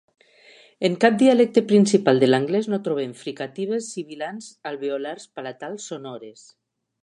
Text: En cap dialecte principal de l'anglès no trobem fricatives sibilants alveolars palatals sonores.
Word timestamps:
En 0.87 0.95
cap 1.03 1.19
dialecte 1.21 1.63
principal 1.71 2.23
de 2.23 2.29
l'anglès 2.31 2.69
no 2.73 2.79
trobem 2.89 3.13
fricatives 3.21 3.93
sibilants 3.97 4.51
alveolars 4.73 5.31
palatals 5.37 5.91
sonores. 5.93 6.47